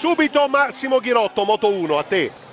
[0.00, 2.49] Subito Massimo Ghirotto, Moto 1, a te.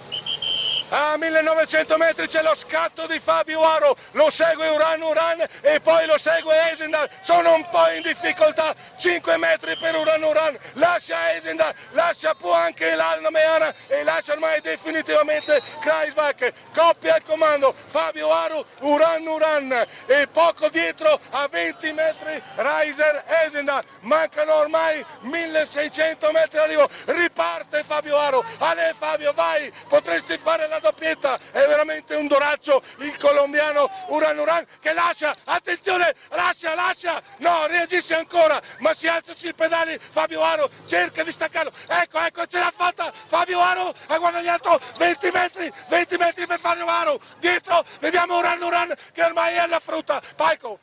[0.90, 6.06] A 1900 metri c'è lo scatto di Fabio Aro, lo segue Uran Uran e poi
[6.06, 11.74] lo segue Esendal, sono un po' in difficoltà, 5 metri per Uran Uran, lascia Esendal,
[11.92, 18.66] lascia può anche l'Alna Meana e lascia ormai definitivamente Kreisbach, coppia al comando, Fabio Aro,
[18.80, 19.86] Uran Uran.
[20.06, 28.18] E poco dietro a 20 metri Reiser Esendal, mancano ormai 1600 metri d'arrivo, riparte Fabio
[28.18, 33.90] Aro, Ale Fabio vai, potresti fare la la doppietta, è veramente un doraccio il colombiano
[34.08, 39.98] Uran Uran che lascia, attenzione, lascia, lascia, no, reagisce ancora, ma si alza sui pedali,
[39.98, 45.30] Fabio Aro cerca di staccarlo, ecco, ecco, ce l'ha fatta, Fabio Aro ha guadagnato 20
[45.34, 50.22] metri, 20 metri per Fabio Aro, dietro vediamo Uran Uran che ormai è alla frutta,
[50.36, 50.80] Paico.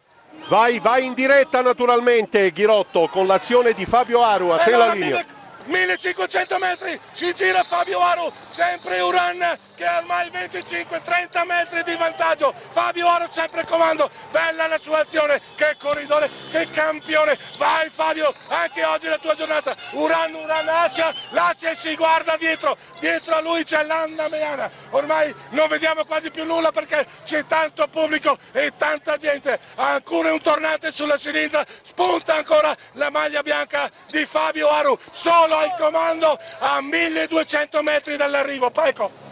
[0.49, 5.43] Vai, vai in diretta naturalmente Ghirotto con l'azione di Fabio Aru, a te la linea.
[5.65, 12.55] 1500 metri, si gira Fabio Aru, sempre Uran che ha ormai 25-30 metri di vantaggio.
[12.71, 17.37] Fabio Oro sempre comando, bella la sua azione, che corridore, che campione.
[17.57, 19.75] Vai Fabio, anche oggi la tua giornata.
[19.93, 22.77] Uran, Uran, lascia, lascia e si guarda dietro.
[23.01, 24.71] Dietro a lui c'è l'Anna Meana.
[24.91, 29.59] Ormai non vediamo quasi più nulla perché c'è tanto pubblico e tanta gente.
[29.75, 35.75] Ancora un tornante sulla sinistra, spunta ancora la maglia bianca di Fabio Aru, solo al
[35.77, 38.71] comando a 1200 metri dall'arrivo.
[38.71, 39.24] Paico.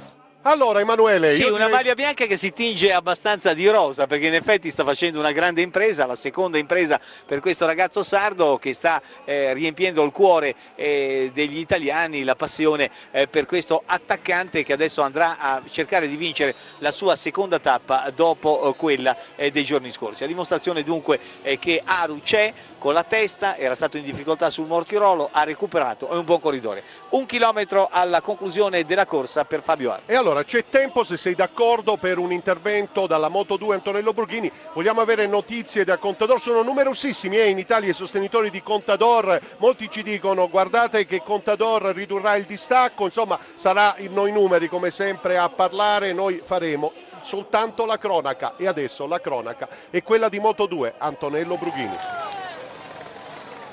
[0.45, 1.29] Allora Emanuele...
[1.37, 1.71] Sì, una direi...
[1.71, 5.63] maglia bianca che si tinge abbastanza di rosa perché in effetti sta facendo una grande
[5.63, 11.31] impresa, la seconda impresa per questo ragazzo sardo che sta eh, riempiendo il cuore eh,
[11.33, 16.57] degli italiani, la passione eh, per questo attaccante che adesso andrà a cercare di vincere
[16.79, 20.25] la sua seconda tappa dopo eh, quella eh, dei giorni scorsi.
[20.25, 24.67] A dimostrazione dunque eh, che Aru c'è con la testa, era stato in difficoltà sul
[24.67, 26.83] Mortirolo, ha recuperato, è un buon corridore.
[27.11, 30.03] Un chilometro alla conclusione della corsa per Fabio Aru.
[30.33, 34.51] Allora c'è tempo se sei d'accordo per un intervento dalla Moto 2 Antonello Borghini.
[34.73, 39.91] Vogliamo avere notizie da Contador, sono numerosissimi eh, in Italia i sostenitori di Contador, molti
[39.91, 45.51] ci dicono guardate che Contador ridurrà il distacco, insomma sarà noi numeri come sempre a
[45.51, 48.55] parlare, noi faremo soltanto la cronaca.
[48.57, 52.22] E adesso la cronaca è quella di Moto 2 Antonello Brughini.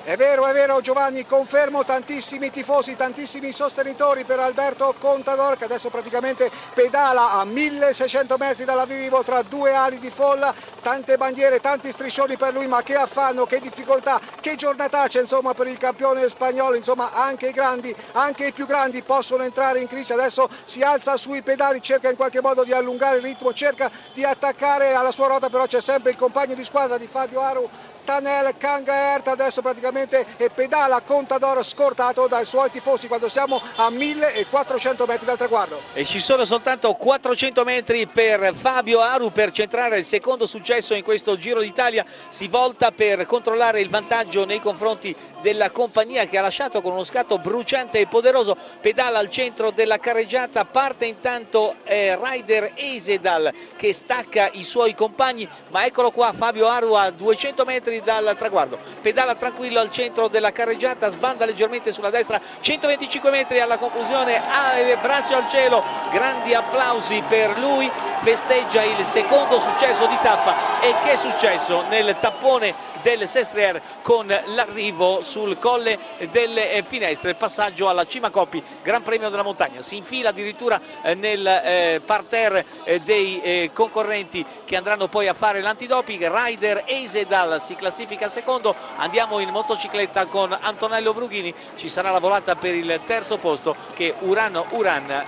[0.09, 5.91] È vero, è vero Giovanni, confermo tantissimi tifosi, tantissimi sostenitori per Alberto Contador che adesso
[5.91, 11.91] praticamente pedala a 1600 metri dalla Vivo tra due ali di folla, tante bandiere, tanti
[11.91, 16.27] striscioni per lui, ma che affanno, che difficoltà, che giornata c'è insomma per il campione
[16.27, 20.81] spagnolo, insomma anche i grandi, anche i più grandi possono entrare in crisi, adesso si
[20.81, 25.11] alza sui pedali, cerca in qualche modo di allungare il ritmo, cerca di attaccare alla
[25.11, 27.69] sua ruota, però c'è sempre il compagno di squadra di Fabio Aru
[28.09, 30.25] Tanel Kangaert adesso praticamente
[30.55, 35.79] pedala Contador scortato dai suoi tifosi quando siamo a 1400 metri dal traguardo.
[35.93, 41.03] E ci sono soltanto 400 metri per Fabio Aru per centrare il secondo successo in
[41.03, 46.41] questo Giro d'Italia, si volta per controllare il vantaggio nei confronti della compagnia che ha
[46.41, 52.17] lasciato con uno scatto bruciante e poderoso, pedala al centro della carreggiata, parte intanto eh,
[52.19, 57.97] Ryder Esedal che stacca i suoi compagni, ma eccolo qua Fabio Aru a 200 metri
[58.01, 58.79] dal traguardo.
[59.01, 64.79] Pedala tranquillo al centro della carreggiata, sbanda leggermente sulla destra, 125 metri alla conclusione, ha
[64.79, 70.93] le braccia al cielo, grandi applausi per lui, festeggia il secondo successo di tappa e
[71.03, 75.97] che è successo nel tappone del Sestriere con l'arrivo sul colle
[76.31, 79.81] delle Finestre, passaggio alla Cima Coppi, Gran Premio della Montagna.
[79.81, 85.61] Si infila addirittura eh, nel eh, parterre eh, dei concorrenti che andranno poi a fare
[85.61, 86.29] l'antidoping.
[86.29, 92.55] Ryder Eisedal si classifica secondo, andiamo in motocicletta con Antonello Brughini, ci sarà la volata
[92.55, 95.25] per il terzo posto che Uran Uran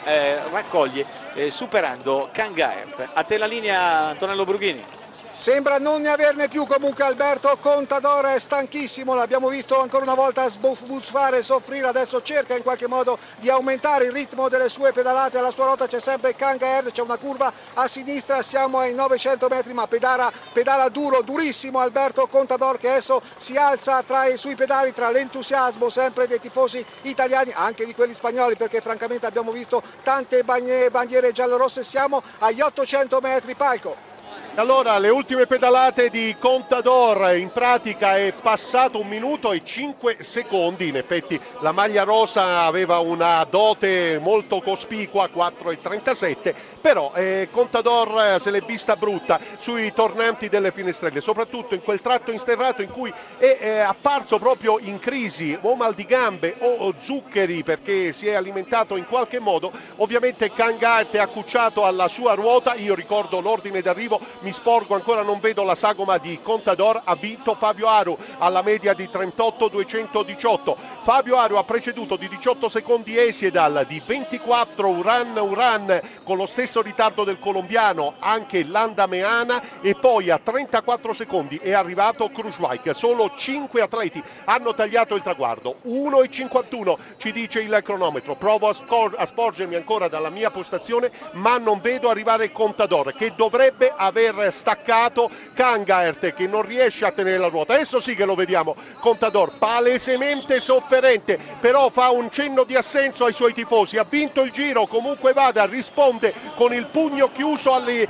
[0.51, 3.12] raccoglie superando Kangaert.
[3.14, 5.00] A te la linea Antonello Brughini.
[5.34, 10.50] Sembra non ne averne più comunque Alberto Contador è stanchissimo, l'abbiamo visto ancora una volta
[10.50, 15.38] sbuffare e soffrire, adesso cerca in qualche modo di aumentare il ritmo delle sue pedalate,
[15.38, 19.72] alla sua ruota c'è sempre Kangaerd, c'è una curva a sinistra, siamo ai 900 metri
[19.72, 24.92] ma pedala, pedala duro, durissimo Alberto Contador che adesso si alza tra i suoi pedali,
[24.94, 30.44] tra l'entusiasmo sempre dei tifosi italiani, anche di quelli spagnoli perché francamente abbiamo visto tante
[30.44, 34.10] bandiere giallorosse, siamo agli 800 metri palco.
[34.56, 40.89] Allora, le ultime pedalate di Contador, in pratica è passato un minuto e 5 secondi,
[40.89, 48.51] in effetti la maglia rosa aveva una dote molto cospicua, 4,37, però eh, Contador se
[48.51, 53.57] l'è vista brutta sui tornanti delle finestrelle, soprattutto in quel tratto insterrato in cui è
[53.57, 58.97] eh, apparso proprio in crisi o mal di gambe o zuccheri perché si è alimentato
[58.97, 64.52] in qualche modo, ovviamente Kangart è accucciato alla sua ruota, io ricordo l'ordine d'arrivo mi
[64.52, 69.10] sporgo ancora non vedo la sagoma di Contador ha vinto Fabio Aru alla media di
[69.10, 76.38] 38 218 Fabio Aru ha preceduto di 18 secondi Esiedal di 24 Uran Uran con
[76.38, 82.94] lo stesso ritardo del colombiano anche Landameana e poi a 34 secondi è arrivato Krushwaik
[82.94, 85.77] solo 5 atleti hanno tagliato il traguardo.
[85.88, 88.36] 1,51 ci dice il cronometro.
[88.36, 93.33] Provo a, scor- a sporgermi ancora dalla mia postazione ma non vedo arrivare Contador che
[93.36, 97.74] dovrebbe aver staccato Kangaert che non riesce a tenere la ruota.
[97.74, 100.59] Adesso sì che lo vediamo, Contador palesemente
[100.92, 105.32] sofferente, però fa un cenno di assenso ai suoi tifosi, ha vinto il giro, comunque
[105.32, 108.06] vada, risponde con il pugno chiuso agli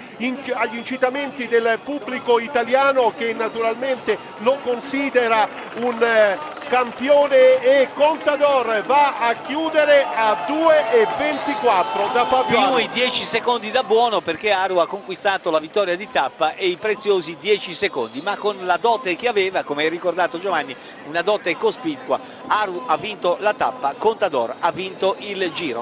[0.71, 6.37] incitamenti del pubblico italiano che naturalmente lo considera un eh,
[6.71, 13.83] campione e Contador va a chiudere a 2,24 da Fabio più i 10 secondi da
[13.83, 18.37] buono perché Aru ha conquistato la vittoria di tappa e i preziosi 10 secondi ma
[18.37, 20.73] con la dote che aveva come hai ricordato Giovanni
[21.07, 22.17] una dote cospicua.
[22.47, 25.79] Aru ha vinto la tappa Contador ha vinto il giro